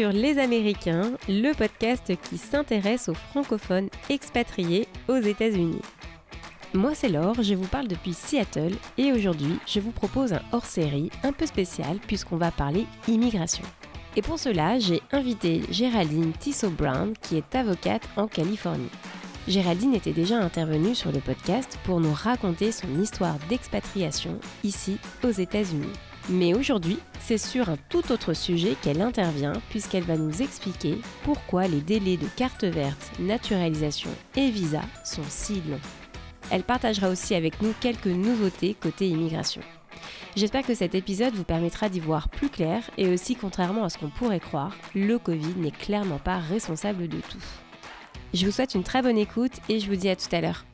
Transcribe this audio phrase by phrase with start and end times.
[0.00, 5.80] Les Américains, le podcast qui s'intéresse aux francophones expatriés aux États-Unis.
[6.72, 11.10] Moi c'est Laure, je vous parle depuis Seattle et aujourd'hui je vous propose un hors-série
[11.24, 13.64] un peu spécial puisqu'on va parler immigration.
[14.14, 18.90] Et pour cela, j'ai invité Géraldine Tissot-Brown qui est avocate en Californie.
[19.48, 25.30] Géraldine était déjà intervenue sur le podcast pour nous raconter son histoire d'expatriation ici aux
[25.30, 25.92] États-Unis.
[26.30, 31.68] Mais aujourd'hui, c'est sur un tout autre sujet qu'elle intervient puisqu'elle va nous expliquer pourquoi
[31.68, 35.80] les délais de carte verte, naturalisation et visa sont si longs.
[36.50, 39.62] Elle partagera aussi avec nous quelques nouveautés côté immigration.
[40.36, 43.98] J'espère que cet épisode vous permettra d'y voir plus clair et aussi contrairement à ce
[43.98, 47.42] qu'on pourrait croire, le Covid n'est clairement pas responsable de tout.
[48.34, 50.67] Je vous souhaite une très bonne écoute et je vous dis à tout à l'heure.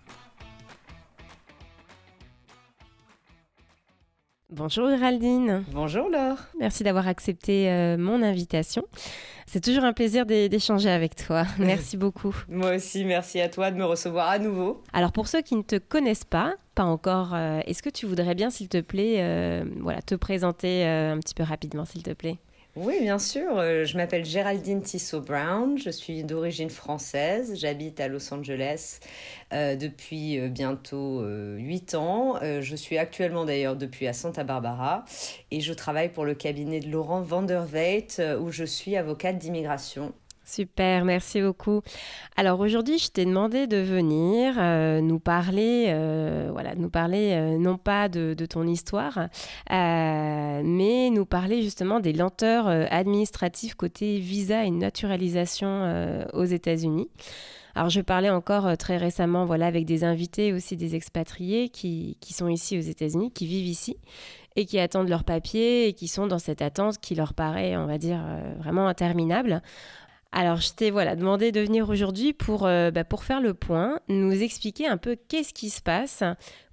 [4.57, 5.65] Bonjour Géraldine.
[5.73, 6.38] Bonjour Laure.
[6.60, 8.85] Merci d'avoir accepté euh, mon invitation.
[9.46, 11.45] C'est toujours un plaisir d'échanger avec toi.
[11.59, 12.33] Merci beaucoup.
[12.49, 14.80] Moi aussi, merci à toi de me recevoir à nouveau.
[14.93, 18.37] Alors pour ceux qui ne te connaissent pas, pas encore, euh, est-ce que tu voudrais
[18.37, 22.39] bien, s'il te plaît, euh, voilà, te présenter un petit peu rapidement, s'il te plaît?
[22.77, 23.57] Oui, bien sûr.
[23.57, 25.79] Euh, je m'appelle Géraldine Tissot-Brown.
[25.79, 27.55] Je suis d'origine française.
[27.57, 28.99] J'habite à Los Angeles
[29.53, 32.41] euh, depuis euh, bientôt 8 ans.
[32.43, 35.05] je suis actuellement d'ailleurs depuis à Santa Barbara
[35.52, 40.13] et je travaille pour le cabinet de Laurent Vanderveit où je suis avocate d'immigration
[40.46, 41.80] Super, merci beaucoup.
[42.37, 47.56] Alors aujourd'hui, je t'ai demandé de venir euh, nous parler, euh, voilà, nous parler euh,
[47.56, 49.28] non pas de, ton histoire,
[49.70, 57.09] mais nous parler justement des lenteurs administratives côté visa et naturalisation aux États-Unis.
[57.74, 62.34] Alors je parlais encore très récemment, voilà, avec des invités aussi des expatriés qui, qui
[62.34, 63.96] sont ici aux États-Unis, qui vivent ici
[64.56, 67.87] et qui attendent leurs papiers et qui sont dans cette attente qui leur paraît, on
[67.87, 68.22] va dire,
[68.59, 69.62] vraiment interminable.
[70.37, 74.00] Alors, je t'ai voilà, demandé de venir aujourd'hui pour, euh, bah, pour faire le point,
[74.09, 76.25] nous expliquer un peu qu'est-ce qui se passe,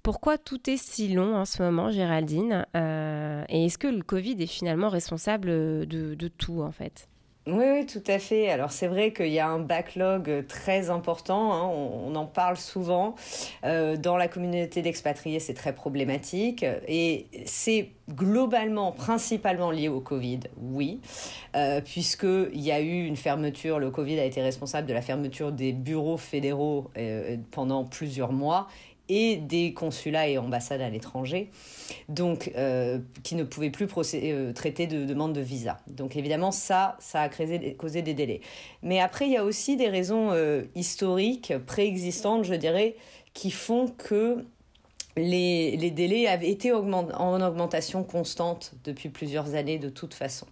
[0.02, 4.42] pourquoi tout est si long en ce moment, Géraldine, euh, et est-ce que le Covid
[4.42, 5.46] est finalement responsable
[5.86, 7.08] de, de tout en fait?
[7.48, 8.48] Oui, oui, tout à fait.
[8.50, 11.66] Alors c'est vrai qu'il y a un backlog très important, hein.
[11.66, 13.16] on, en parle souvent.
[13.64, 20.40] Euh, dans la communauté d'expatriés, c'est très problématique et c'est globalement, principalement lié au Covid,
[20.60, 21.00] oui,
[21.56, 25.50] euh, puisqu'il y a eu une fermeture, le Covid a été responsable de la fermeture
[25.50, 28.68] des bureaux fédéraux euh, pendant plusieurs mois
[29.12, 31.50] et des consulats et ambassades à l'étranger,
[32.08, 35.80] donc euh, qui ne pouvaient plus euh, traiter de demandes de visa.
[35.86, 38.40] Donc évidemment, ça, ça a causé des délais.
[38.82, 42.96] Mais après, il y a aussi des raisons euh, historiques, préexistantes, je dirais,
[43.34, 44.46] qui font que
[45.16, 50.46] les, délais avaient été en augmentation constante depuis plusieurs années de toute façon.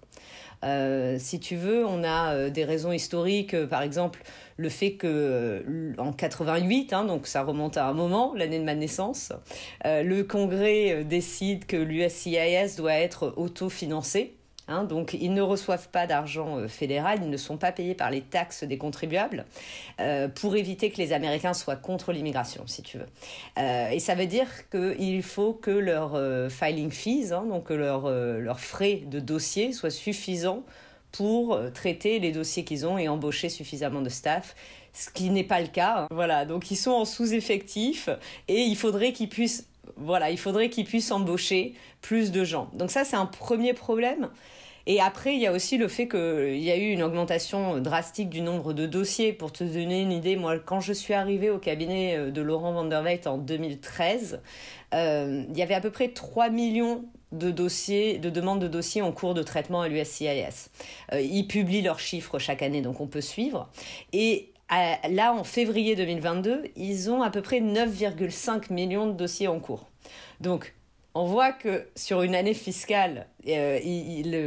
[0.62, 4.22] Euh, si tu veux, on a euh, des raisons historiques, euh, par exemple
[4.58, 5.64] le fait que
[5.96, 9.32] en 88, hein, donc ça remonte à un moment, l'année de ma naissance,
[9.86, 14.36] le Congrès décide que l'USCIS doit être autofinancé.
[14.70, 18.08] Hein, donc ils ne reçoivent pas d'argent euh, fédéral, ils ne sont pas payés par
[18.08, 19.44] les taxes des contribuables
[20.00, 23.06] euh, pour éviter que les Américains soient contre l'immigration, si tu veux.
[23.58, 26.12] Euh, et ça veut dire qu'il faut que leur
[26.50, 30.62] filing fees, hein, donc leurs leur frais de dossier, soient suffisants
[31.10, 34.54] pour traiter les dossiers qu'ils ont et embaucher suffisamment de staff
[34.92, 36.02] ce qui n'est pas le cas.
[36.02, 36.06] Hein.
[36.10, 38.08] Voilà, donc ils sont en sous-effectif
[38.48, 39.66] et il faudrait qu'ils puissent
[40.00, 42.70] voilà, il faudrait qu'ils puissent embaucher plus de gens.
[42.74, 44.30] Donc ça, c'est un premier problème.
[44.86, 48.30] Et après, il y a aussi le fait qu'il y a eu une augmentation drastique
[48.30, 49.32] du nombre de dossiers.
[49.32, 52.72] Pour te donner une idée, moi, quand je suis arrivée au cabinet euh, de Laurent
[52.72, 54.40] Vanderweit en 2013,
[54.94, 59.02] euh, il y avait à peu près 3 millions de dossiers, de demandes de dossiers
[59.02, 60.70] en cours de traitement à l'USCIS.
[61.12, 63.68] Euh, ils publient leurs chiffres chaque année, donc on peut suivre.
[64.12, 69.60] Et là, en février 2022, ils ont à peu près 9,5 millions de dossiers en
[69.60, 69.88] cours.
[70.40, 70.74] Donc,
[71.14, 73.80] on voit que sur une année fiscale, euh,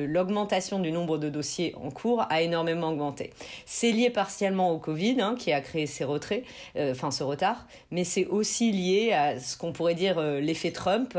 [0.07, 3.31] l'augmentation du nombre de dossiers en cours a énormément augmenté.
[3.65, 6.44] C'est lié partiellement au Covid, hein, qui a créé ces retraits,
[6.77, 10.71] euh, enfin ce retard, mais c'est aussi lié à ce qu'on pourrait dire euh, l'effet
[10.71, 11.18] Trump,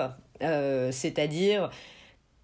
[0.91, 1.71] c'est-à-dire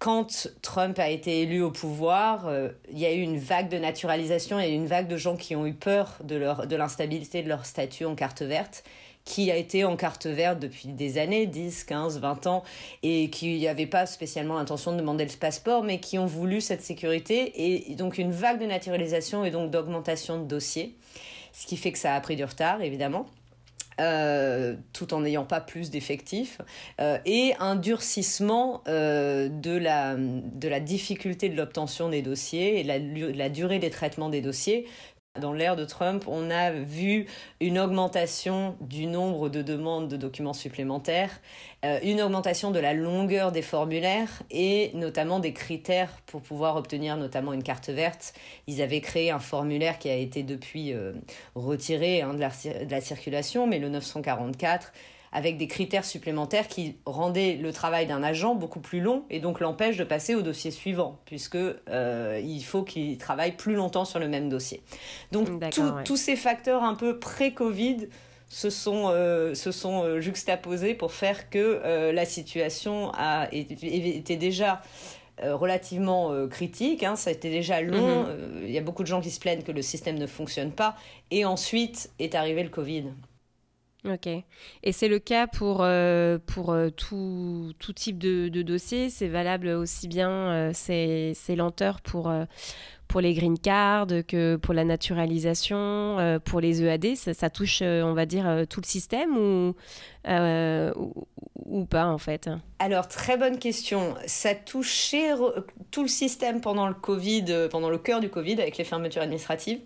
[0.01, 2.51] quand Trump a été élu au pouvoir,
[2.91, 5.67] il y a eu une vague de naturalisation, il une vague de gens qui ont
[5.67, 8.83] eu peur de, de l'instabilité de leur statut en carte verte
[9.25, 12.63] qui a été en carte verte depuis des années, 10, 15, 20 ans,
[13.03, 16.81] et qui n'avaient pas spécialement l'intention de demander le passeport, mais qui ont voulu cette
[16.81, 20.95] sécurité, et donc une vague de naturalisation et donc d'augmentation de dossiers,
[21.53, 23.27] ce qui fait que ça a pris du retard, évidemment.
[23.99, 26.59] Euh, tout en n'ayant pas plus d'effectifs,
[27.01, 32.83] euh, et un durcissement euh, de, la, de la difficulté de l'obtention des dossiers et
[32.83, 34.87] la, la durée des traitements des dossiers,
[35.39, 37.25] dans l'ère de Trump, on a vu
[37.61, 41.39] une augmentation du nombre de demandes de documents supplémentaires,
[41.85, 47.15] euh, une augmentation de la longueur des formulaires et notamment des critères pour pouvoir obtenir
[47.15, 48.33] notamment une carte verte.
[48.67, 51.13] Ils avaient créé un formulaire qui a été depuis euh,
[51.55, 54.91] retiré hein, de, la, de la circulation, mais le 944
[55.31, 59.59] avec des critères supplémentaires qui rendaient le travail d'un agent beaucoup plus long et donc
[59.61, 64.19] l'empêchent de passer au dossier suivant, puisque euh, il faut qu'il travaille plus longtemps sur
[64.19, 64.81] le même dossier.
[65.31, 65.47] Donc
[66.03, 68.09] tous ces facteurs un peu pré-Covid
[68.49, 74.81] se sont, euh, se sont euh, juxtaposés pour faire que la situation a été déjà
[75.41, 78.63] relativement critique, hein, ça a été déjà long, mm-hmm.
[78.63, 80.95] il y a beaucoup de gens qui se plaignent que le système ne fonctionne pas,
[81.31, 83.05] et ensuite est arrivé le Covid.
[84.03, 84.27] Ok.
[84.27, 89.11] Et c'est le cas pour, euh, pour euh, tout, tout, type de, dossier.
[89.11, 92.33] C'est valable aussi bien euh, ces, ces, lenteurs pour,
[93.11, 97.15] pour les green cards que pour la naturalisation, pour les EAD.
[97.15, 99.75] Ça, touche, on va dire, tout le système ou,
[101.65, 102.49] ou, pas en fait?
[102.79, 104.15] Alors, très bonne question.
[104.25, 105.31] Ça touchait
[105.91, 109.81] tout le système pendant le Covid, pendant le cœur du Covid avec les fermetures administratives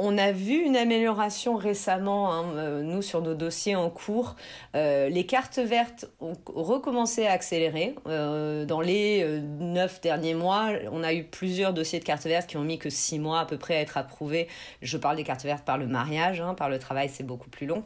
[0.00, 4.34] on a vu une amélioration récemment, hein, euh, nous, sur nos dossiers en cours.
[4.74, 7.94] Euh, les cartes vertes ont recommencé à accélérer.
[8.06, 12.56] Euh, dans les neuf derniers mois, on a eu plusieurs dossiers de cartes vertes qui
[12.56, 14.48] ont mis que six mois à peu près à être approuvés.
[14.82, 17.66] Je parle des cartes vertes par le mariage, hein, par le travail, c'est beaucoup plus
[17.66, 17.82] long.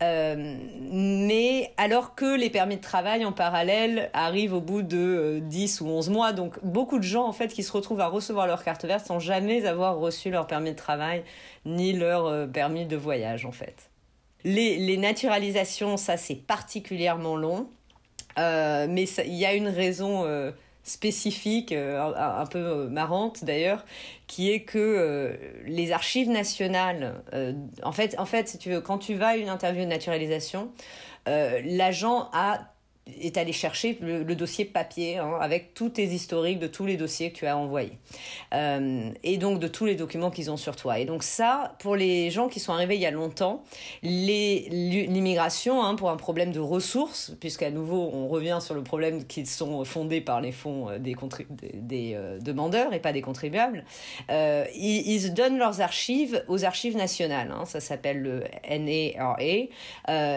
[0.00, 5.88] mais alors que les permis de travail en parallèle arrivent au bout de 10 ou
[5.88, 8.84] 11 mois, donc beaucoup de gens en fait qui se retrouvent à recevoir leur carte
[8.84, 11.24] verte sans jamais avoir reçu leur permis de travail
[11.64, 13.90] ni leur euh, permis de voyage en fait.
[14.44, 17.68] Les, naturalisations, ça c'est particulièrement long,
[18.38, 20.52] euh, mais il y a une raison euh,
[20.88, 23.84] spécifique, un, peu marrante d'ailleurs,
[24.26, 27.22] qui est que les archives nationales,
[27.82, 30.70] en, fait, en fait, quand tu vas à une interview de naturalisation,
[31.26, 32.72] l'agent a
[33.20, 37.30] est allé chercher le, dossier papier hein, avec tous tes historiques de tous les dossiers
[37.32, 37.92] que tu as envoyés
[38.54, 40.98] euh, et donc de tous les documents qu'ils ont sur toi.
[40.98, 43.64] Et donc ça, pour les gens qui sont arrivés il y a longtemps,
[44.02, 49.46] l'immigration, hein, pour un problème de ressources, puisqu'à nouveau on revient sur le problème qu'ils
[49.46, 51.16] sont fondés par les fonds euh, des,
[51.74, 53.84] des, euh, demandeurs et pas des contribuables,
[54.28, 57.52] ils, donnent leurs archives aux archives nationales.
[57.52, 59.36] Hein, ça s'appelle le NARA.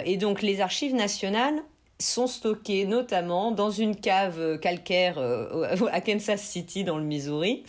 [0.06, 1.62] et donc les archives nationales
[2.02, 7.64] sont stockés notamment dans une cave calcaire euh, à Kansas City dans le Missouri,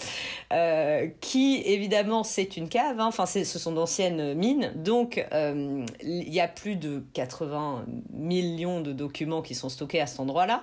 [0.53, 3.07] euh, qui évidemment c'est une cave, hein.
[3.07, 8.93] enfin ce sont d'anciennes mines, donc euh, il y a plus de 80 millions de
[8.93, 10.63] documents qui sont stockés à cet endroit-là,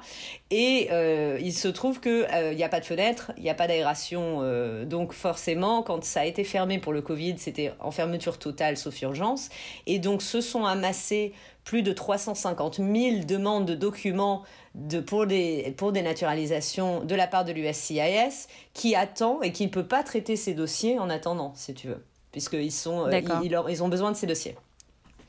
[0.52, 0.90] et
[1.42, 4.42] il se trouve qu'il n'y a pas de fenêtre, il n'y a pas d'aération,
[4.86, 9.02] donc forcément quand ça a été fermé pour le Covid, c'était en fermeture totale sauf
[9.02, 9.50] urgence,
[9.88, 11.34] et donc se sont amassés
[11.64, 14.44] plus de 350 000 demandes de documents
[14.76, 19.66] de, pour, des, pour des naturalisations de la part de l'USCIS qui attend et qui
[19.66, 23.60] ne peut pas traiter ces dossiers en attendant, si tu veux, puisqu'ils sont, euh, ils,
[23.70, 24.56] ils, ont besoin de ces dossiers.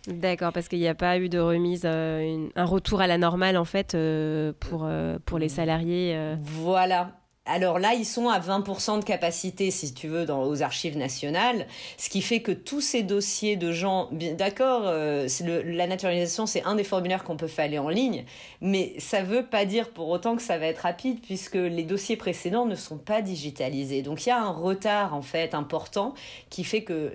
[0.06, 3.58] D'accord, parce qu'il n'y a pas eu de remise, euh, un retour à la normale
[3.58, 4.88] en fait euh, pour,
[5.26, 6.36] pour les salariés.
[6.42, 7.19] Voilà,
[7.50, 11.66] alors là, ils sont à 20% de capacité, si tu veux, dans, aux archives nationales,
[11.98, 15.26] ce qui fait que tous ces dossiers de gens, d'accord, euh,
[15.64, 18.24] la naturalisation, c'est un des formulaires qu'on peut faire aller en ligne,
[18.60, 21.82] mais ça ne veut pas dire pour autant que ça va être rapide, puisque les
[21.82, 24.02] dossiers précédents ne sont pas digitalisés.
[24.02, 26.14] Donc il y a un retard, en fait, important,
[26.48, 27.10] qui fait que,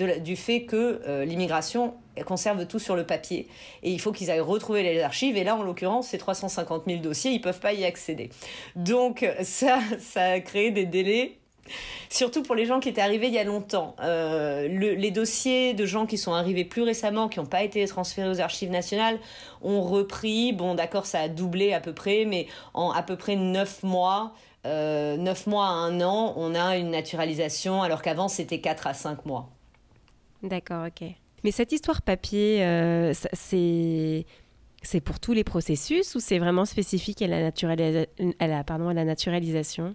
[0.00, 1.94] euh, du fait que euh, l'immigration
[2.24, 3.48] conserve tout sur le papier.
[3.82, 5.36] Et il faut qu'ils aillent retrouver les archives.
[5.36, 8.30] Et là, en l'occurrence, ces 350 000 dossiers, ils peuvent pas y accéder.
[8.76, 11.38] Donc ça, ça a créé des délais
[12.08, 13.94] Surtout pour les gens qui étaient arrivés il y a longtemps.
[14.00, 18.28] Euh, les dossiers de gens qui sont arrivés plus récemment, qui n'ont pas été transférés
[18.28, 19.18] aux archives nationales,
[19.62, 20.52] ont repris.
[20.52, 24.32] Bon, d'accord, ça a doublé à peu près, mais en à peu près 9 mois,
[24.66, 28.94] euh, 9 mois à un an, on a une naturalisation, alors qu'avant c'était 4 à
[28.94, 29.50] 5 mois.
[30.42, 31.10] D'accord, ok.
[31.44, 34.24] Mais cette histoire papier, euh, c'est
[35.04, 37.42] pour tous les processus ou c'est vraiment spécifique à la
[39.04, 39.94] naturalisation?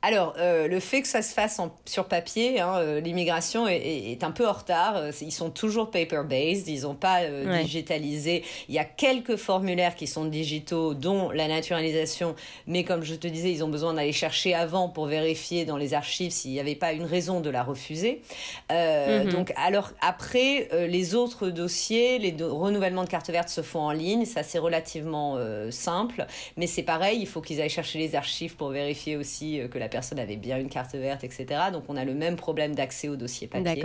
[0.00, 4.30] Alors, euh, le fait que ça se fasse sur papier, hein, euh, l'immigration est, un
[4.30, 4.96] peu en retard.
[4.96, 7.22] Euh, ils sont toujours paper-based, ils n'ont pas
[7.60, 8.44] digitalisé.
[8.68, 12.36] Il y a quelques formulaires qui sont digitaux, dont la naturalisation,
[12.68, 15.94] mais comme je te disais, ils ont besoin d'aller chercher avant pour vérifier dans les
[15.94, 18.22] archives s'il n'y avait pas une raison de la refuser.
[18.70, 19.30] Mhm.
[19.30, 24.24] Donc, alors après, les autres dossiers, les renouvellements de carte verte se font en ligne,
[24.26, 25.38] ça c'est relativement
[25.70, 26.26] simple,
[26.56, 29.87] mais c'est pareil, il faut qu'ils aillent chercher les archives pour vérifier aussi que la
[29.88, 31.46] personne avait bien une carte verte, etc.
[31.72, 33.82] Donc on a le même problème d'accès au dossier papier.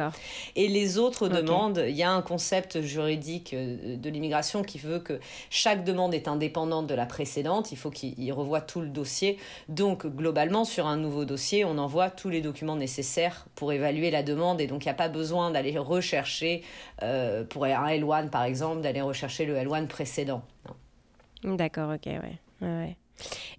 [0.56, 5.00] Et les autres demandes, il y a un concept juridique euh, de l'immigration qui veut
[5.00, 5.20] que
[5.50, 7.72] chaque demande est indépendante de la précédente.
[7.72, 9.38] Il faut qu'il revoie tout le dossier.
[9.70, 14.24] Donc globalement, sur un nouveau dossier, on envoie tous les documents nécessaires pour évaluer la
[14.24, 14.62] demande.
[14.62, 16.64] Et donc il n'y a pas besoin d'aller rechercher,
[17.02, 20.44] euh, pour un L1 par exemple, d'aller rechercher le L1 précédent.
[21.44, 22.40] D'accord, ok, ouais.
[22.62, 22.98] ouais.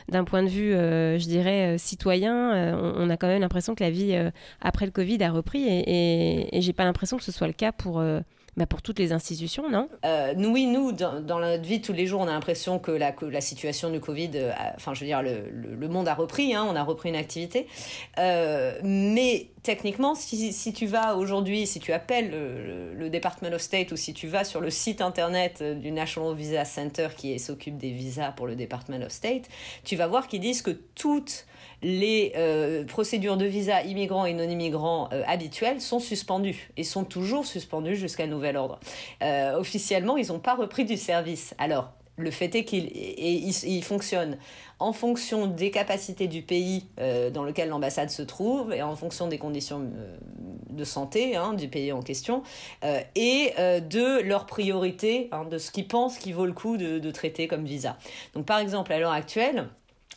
[0.09, 3.75] D'un point de vue, euh, je dirais, euh, citoyen, euh, on, a quand même l'impression
[3.75, 4.15] que la vie
[4.61, 7.55] après le Covid a repris et, et, et j'ai pas l'impression que ce soit le
[7.55, 8.03] cas pour
[8.57, 9.89] bah pour toutes les institutions, non?
[10.05, 13.91] Euh, Oui, nous, dans, notre vie tous les jours, on a l'impression que la, situation
[13.91, 17.09] du Covid, euh, enfin, je veux dire, le, monde a repris, hein, on a repris
[17.09, 17.67] une activité.
[18.19, 23.61] Euh, mais techniquement, si, si, tu vas aujourd'hui, si tu appelles le, le, Department of
[23.61, 27.77] State ou si tu vas sur le site internet du National Visa Center qui s'occupe
[27.77, 29.49] des visas pour le Department of State,
[29.85, 31.47] tu vas voir qu'ils disent que toutes
[31.85, 37.05] les euh, procédures de visa immigrants et non immigrants euh, habituelles sont suspendues et sont
[37.05, 38.81] toujours suspendues jusqu'à nouvel ordre.
[39.23, 41.55] Euh, officiellement, ils n'ont pas repris du service.
[41.59, 44.39] Alors, le fait est qu'ils fonctionnent
[44.79, 49.37] en fonction des capacités du pays dans lequel l'ambassade se trouve et en fonction des
[49.37, 49.91] conditions
[50.71, 52.45] de santé hein, du pays en question
[52.83, 57.11] et de leurs priorités, hein, de ce qu'ils pensent qu'il vaut le coup de, de
[57.11, 57.97] traiter comme visa.
[58.35, 59.67] Donc par exemple, à l'heure actuelle,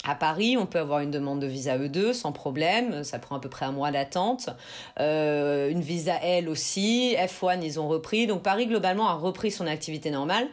[0.10, 3.40] à Paris, on peut avoir une demande de visa E2 sans problème, ça prend à
[3.40, 4.50] peu près un mois d'attente.
[5.00, 8.28] Euh, une visa L aussi, F1 ils ont repris.
[8.28, 10.48] Donc Paris globalement a repris son activité normale.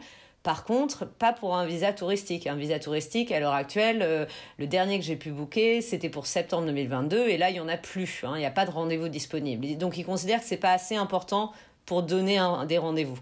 [0.45, 2.45] Par contre, pas pour un visa touristique.
[2.45, 4.27] Un visa touristique, à l'heure actuelle, euh,
[4.59, 7.67] le dernier que j'ai pu booker, c'était pour septembre 2022, et là, il n'y en
[7.67, 8.21] a plus.
[8.23, 8.33] Hein.
[8.35, 9.75] il n'y a pas de rendez-vous disponible.
[9.77, 11.51] Donc, ils considèrent que c'est pas assez important
[11.85, 13.17] pour donner des rendez-vous.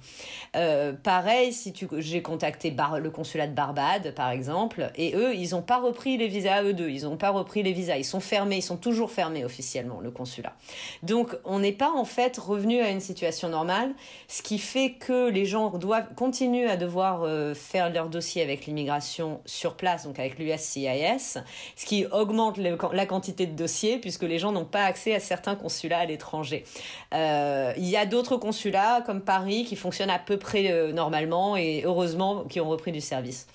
[0.56, 5.52] Euh, pareil, si tu, j'ai contacté le consulat de Barbade, par exemple, et eux, ils
[5.52, 8.20] n'ont pas repris les visas eux deux, ils n'ont pas repris les visas, ils sont
[8.20, 10.54] fermés, ils sont toujours fermés officiellement, le consulat.
[11.02, 13.94] Donc, on n'est pas en fait revenu à une situation normale,
[14.28, 18.66] ce qui fait que les gens doivent continuer à devoir euh, faire leur dossier avec
[18.66, 21.40] l'immigration sur place, donc avec l'USCIS,
[21.76, 25.56] ce qui augmente la quantité de dossiers, puisque les gens n'ont pas accès à certains
[25.56, 26.64] consulats à l'étranger.
[27.14, 30.94] Euh, il y a d'autres consulats consulats comme Paris qui fonctionnent à peu près euh,
[30.94, 33.48] normalement et heureusement qui ont repris du service.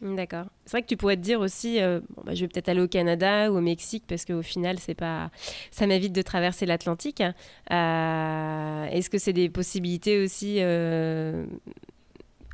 [0.00, 0.46] D'accord.
[0.64, 2.88] C'est vrai que tu pourrais te dire aussi, euh, bah, je vais peut-être aller au
[2.88, 5.30] Canada ou au Mexique parce qu'au final, c'est pas,
[5.70, 7.20] ça m'évite de traverser l'Atlantique.
[7.20, 10.60] Euh, est-ce que c'est des possibilités aussi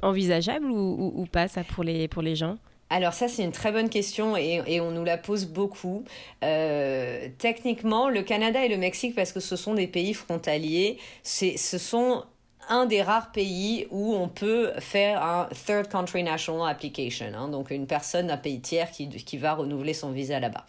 [0.03, 2.57] envisageables ou, ou, pas ça pour les pour les gens?
[2.91, 6.05] Alors ça, c'est une très bonne question et, on nous la pose beaucoup.
[6.43, 11.79] Euh, techniquement, le Canada et le Mexique, parce que ce sont des pays frontaliers, ce
[11.79, 12.25] sont
[12.69, 17.71] un des rares pays où on peut faire un Third Country National Application, hein, donc
[17.71, 20.65] une personne un pays tiers qui, va renouveler son visa là-bas.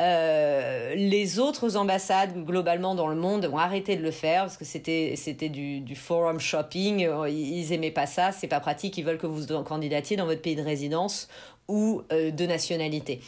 [0.00, 4.64] Euh, les autres ambassades globalement dans le monde ont arrêté de le faire parce que
[4.64, 9.62] c'était du, forum shopping, ils aimaient pas ça, c'est pas pratique, ils veulent que vous
[9.62, 11.28] candidatiez dans votre pays de résidence
[11.68, 13.20] ou euh, de nationalité.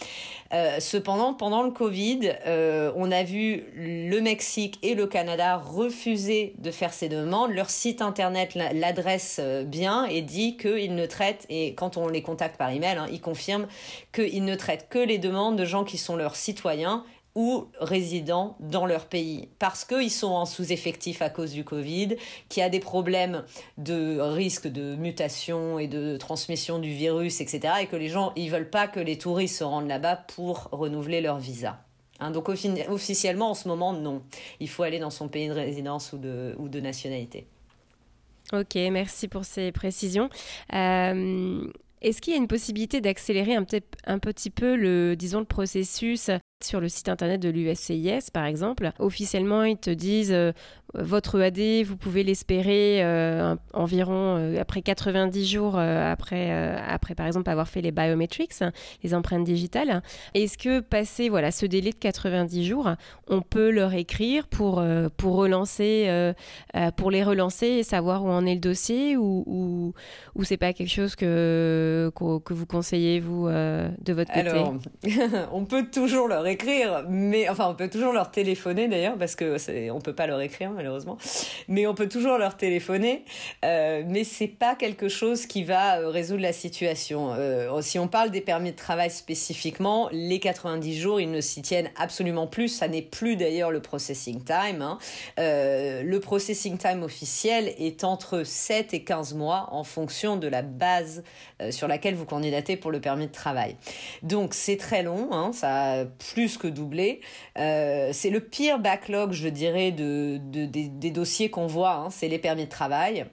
[0.53, 6.55] Euh, cependant, pendant le Covid, euh, on a vu le Mexique et le Canada refuser
[6.59, 7.53] de faire ces demandes.
[7.53, 12.57] Leur site internet l'adresse bien et dit qu'ils ne traitent, et quand on les contacte
[12.57, 13.67] par email, hein, ils confirment
[14.13, 18.87] qu'ils ne traitent que les demandes de gens qui sont leurs citoyens ou résidents dans
[18.87, 22.17] leur pays parce qu'ils sont en sous-effectif à cause du Covid,
[22.49, 23.45] qu'il y a des problèmes
[23.79, 27.75] de risque de mutation et de transmission du virus, etc.
[27.83, 31.21] et que les gens, ils veulent pas que les touristes se rendent là-bas pour renouveler
[31.21, 31.81] leur visa.
[32.21, 34.23] Hein, donc officiellement, en ce moment, non.
[34.61, 37.49] Il faut aller dans son pays de résidence ou de, ou de nationalité.
[38.53, 40.29] Ok, merci pour ces précisions.
[40.73, 41.67] Euh,
[42.03, 43.65] est-ce qu'il y a une possibilité d'accélérer un,
[44.07, 46.31] un, petit peu le, disons, le processus
[46.65, 50.53] sur le site internet de l'USCIS, par exemple, officiellement, ils te disent euh,
[50.95, 56.51] votre EAD, vous pouvez l'espérer euh, environ euh, après 90 jours après,
[56.89, 58.53] après, par exemple, avoir fait les biometrics,
[59.03, 60.03] les empreintes digitales.
[60.35, 62.91] Est-ce que passé voilà, ce délai de 90 jours,
[63.29, 64.83] on peut leur écrire pour,
[65.17, 66.33] pour, relancer,
[66.97, 69.93] pour les relancer et savoir où en est le dossier ou, ou,
[70.35, 74.49] ou c'est pas quelque chose que, que, vous conseillez, vous, de votre côté?
[74.49, 74.75] Alors,
[75.53, 79.57] on peut toujours leur écrire, mais enfin on peut toujours leur téléphoner d'ailleurs parce que
[79.91, 81.19] on peut pas leur écrire malheureusement,
[81.69, 83.25] mais on peut toujours leur téléphoner,
[83.65, 87.33] euh, mais c'est pas quelque chose qui va euh, résoudre la situation.
[87.33, 91.63] Euh, si on parle des permis de travail spécifiquement, les 90 jours ils ne s'y
[91.63, 92.69] tiennent absolument plus.
[92.69, 94.83] Ça n'est plus d'ailleurs le processing time.
[94.83, 94.99] Hein.
[95.39, 100.63] Euh, le processing time officiel est entre 7 et 15 mois en fonction de la
[100.63, 101.23] base
[101.71, 103.77] sur laquelle vous candidatez pour le permis de travail.
[104.23, 107.21] Donc c'est très long, hein, ça plus que doublé.
[107.59, 112.41] Euh, c'est le pire backlog, je dirais, de, des, dossiers qu'on voit, hein, c'est les
[112.41, 113.27] permis de travail.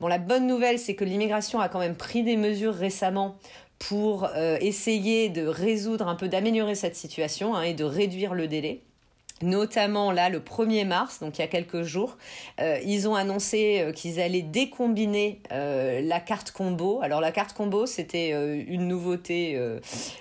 [0.00, 3.36] Bon, la bonne nouvelle, c'est que l'immigration a quand même pris des mesures récemment
[3.78, 4.28] pour
[4.60, 8.82] essayer de résoudre un peu, d'améliorer cette situation hein, et de réduire le délai.
[9.42, 12.16] Notamment là, le 1er mars, donc il y a quelques jours,
[12.60, 17.00] euh, ils ont annoncé euh, qu'ils allaient décombiner euh, la carte combo.
[17.02, 19.58] Alors la carte combo, c'était une nouveauté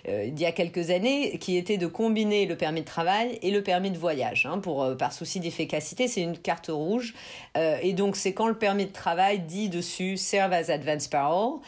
[0.07, 3.63] il y a quelques années, qui était de combiner le permis de travail et le
[3.63, 4.45] permis de voyage.
[4.45, 7.13] Hein, pour, par souci d'efficacité, c'est une carte rouge.
[7.55, 11.59] et donc c'est quand le permis de travail dit dessus Serve as Advance Parole,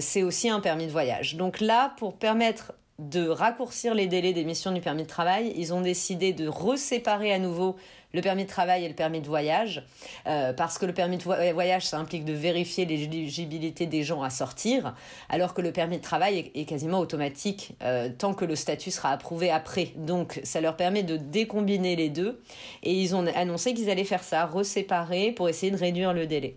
[0.00, 1.36] c'est aussi un permis de voyage.
[1.36, 5.80] Donc là, pour permettre de raccourcir les délais d'émission du permis de travail, ils ont
[5.80, 7.76] décidé de reséparer à nouveau
[8.12, 9.84] le permis de travail et le permis de voyage,
[10.28, 14.30] euh, parce que le permis de voyage, ça implique de vérifier l'éligibilité des gens à
[14.30, 14.94] sortir,
[15.28, 19.10] alors que le permis de travail est, quasiment automatique euh, tant que le statut sera
[19.10, 19.90] approuvé après.
[19.96, 22.40] Donc ça leur permet de décombiner les deux,
[22.84, 26.56] et ils ont annoncé qu'ils allaient faire ça, reséparer pour essayer de réduire le délai.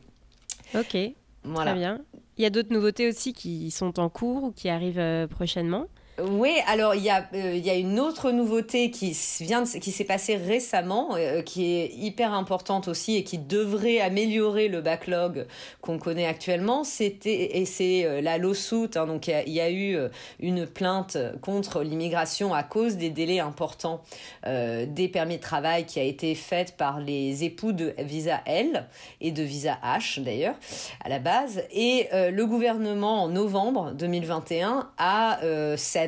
[0.75, 0.95] Ok,
[1.43, 1.71] voilà.
[1.71, 2.01] très bien.
[2.37, 5.87] Il y a d'autres nouveautés aussi qui sont en cours ou qui arrivent euh, prochainement?
[6.19, 11.15] Oui, alors il y, a, euh, y a une autre nouveauté qui s'est passée récemment,
[11.15, 15.45] euh, qui est hyper importante aussi et qui devrait améliorer le backlog
[15.81, 16.83] qu'on connaît actuellement.
[16.83, 18.89] C'était et c'est euh, la lawsuit.
[18.95, 19.97] Hein, donc il y, a, eu
[20.39, 24.01] une plainte contre l'immigration à cause des délais importants
[24.45, 28.87] des permis de travail qui a été faite par les époux de visa L
[29.21, 30.55] et de visa H d'ailleurs
[31.03, 31.63] à la base.
[31.71, 35.39] Et le gouvernement en novembre 2021 a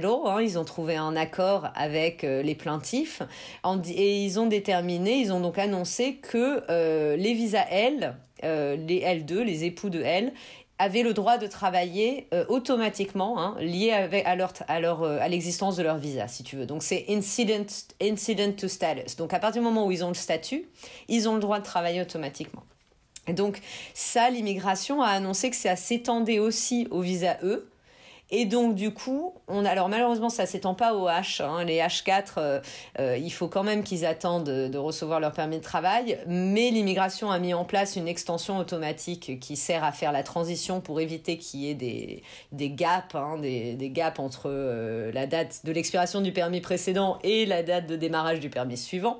[0.05, 3.21] Hein, ils ont trouvé un accord avec euh, les plaintifs
[3.87, 9.01] et ils ont déterminé, ils ont donc annoncé que euh, les visas L, euh, les
[9.01, 10.33] L2, les époux de L,
[10.77, 16.55] avaient le droit de travailler automatiquement, hein, lié à, l'existence de leur visa, si tu
[16.55, 16.65] veux.
[16.65, 17.65] Donc c'est incident,
[18.01, 19.17] incident to status.
[19.17, 20.69] Donc à partir du moment où ils ont le statut,
[21.09, 22.63] ils ont le droit de travailler automatiquement.
[23.27, 23.59] Et donc
[23.93, 27.68] ça, l'immigration a annoncé que ça s'étendait aussi au visa E,
[28.31, 31.43] et donc, du coup, on, alors malheureusement, ça s'étend pas aux H.
[31.43, 31.63] Hein.
[31.63, 32.59] Les H4, euh,
[32.99, 36.19] euh, il faut quand même qu'ils attendent de, recevoir leur permis de travail.
[36.27, 40.79] Mais l'immigration a mis en place une extension automatique qui sert à faire la transition
[40.79, 45.71] pour éviter qu'il y ait des, gaps, hein, des, gaps entre euh, la date de
[45.71, 49.19] l'expiration du permis précédent et la date de démarrage du permis suivant.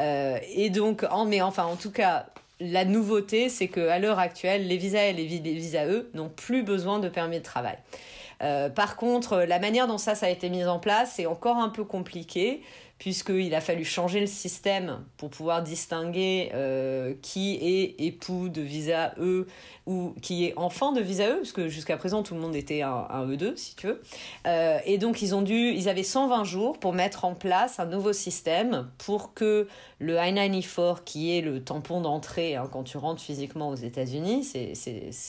[0.00, 2.26] et donc, mais enfin, en tout cas,
[2.60, 6.98] la nouveauté, c'est qu'à l'heure actuelle, les visas et les visas E n'ont plus besoin
[6.98, 7.78] de permis de travail.
[8.42, 11.56] Euh, par contre, la manière dont ça, ça a été mis en place est encore
[11.56, 12.62] un peu compliqué
[12.98, 19.14] puisqu'il a fallu changer le système pour pouvoir distinguer euh, qui est époux de visa
[19.18, 19.46] E
[19.86, 22.82] ou qui est enfant de visa E, parce que jusqu'à présent tout le monde était
[22.82, 24.02] un, E2 si tu veux.
[24.46, 27.86] Euh, et donc ils ont dû, ils avaient 120 jours pour mettre en place un
[27.86, 29.68] nouveau système pour que
[30.00, 34.72] le I-94, qui est le tampon d'entrée hein, quand tu rentres physiquement aux États-Unis, c'est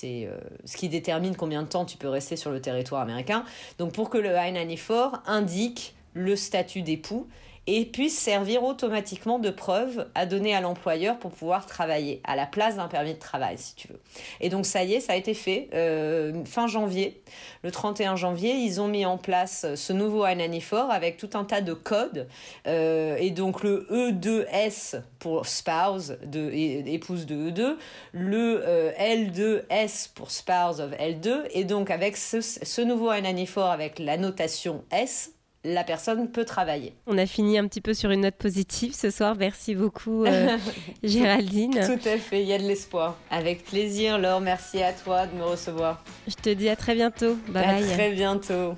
[0.03, 3.45] euh, ce qui détermine combien de temps tu peux rester sur le territoire américain.
[3.77, 7.27] Donc pour que le I-94 indique le statut d'époux
[7.67, 12.45] et puisse servir automatiquement de preuve à donner à l'employeur pour pouvoir travailler à la
[12.45, 13.99] place d'un permis de travail, si tu veux.
[14.39, 17.21] Et donc ça y est, ça a été fait euh, fin janvier.
[17.63, 21.61] Le 31 janvier, ils ont mis en place ce nouveau I-94 avec tout un tas
[21.61, 22.27] de codes.
[22.67, 27.75] Euh, et donc le E2S pour spouse, de, épouse de E2,
[28.13, 31.43] le euh, L2S pour spouse of L2.
[31.51, 36.93] Et donc avec ce, ce nouveau I-94 avec la notation S, la personne peut travailler.
[37.05, 39.35] On a fini un petit peu sur une note positive ce soir.
[39.37, 40.57] Merci beaucoup, euh,
[41.03, 41.73] Géraldine.
[41.73, 43.17] Tout à fait, il y a de l'espoir.
[43.29, 44.39] Avec plaisir, Laure.
[44.39, 46.03] Merci à toi de me recevoir.
[46.27, 47.37] Je te dis à très bientôt.
[47.49, 48.73] Bye à très bientôt.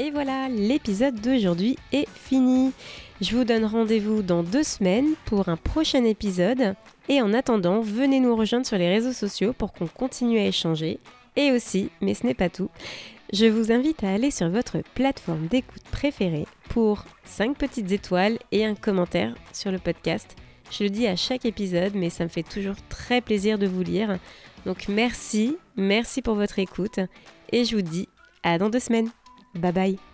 [0.00, 2.72] Et voilà, l'épisode d'aujourd'hui est fini.
[3.20, 6.74] Je vous donne rendez-vous dans deux semaines pour un prochain épisode.
[7.08, 11.00] Et en attendant, venez nous rejoindre sur les réseaux sociaux pour qu'on continue à échanger
[11.38, 12.68] et aussi, mais ce n'est pas tout,
[13.32, 18.64] je vous invite à aller sur votre plateforme d'écoute préférée pour 5 petites étoiles et
[18.64, 20.36] un commentaire sur le podcast.
[20.70, 23.82] Je le dis à chaque épisode, mais ça me fait toujours très plaisir de vous
[23.82, 24.18] lire.
[24.66, 27.00] Donc merci, merci pour votre écoute
[27.52, 28.08] et je vous dis
[28.42, 29.10] à dans deux semaines.
[29.54, 30.07] Bye bye